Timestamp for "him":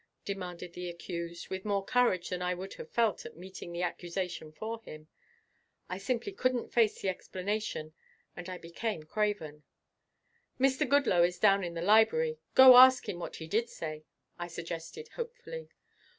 4.81-5.09, 13.07-13.19